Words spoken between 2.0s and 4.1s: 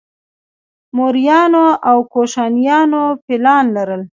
کوشانیانو فیلان لرل